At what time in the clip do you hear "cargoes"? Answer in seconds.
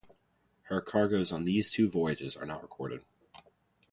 0.81-1.31